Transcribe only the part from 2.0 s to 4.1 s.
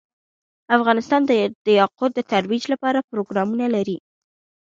د ترویج لپاره پروګرامونه لري.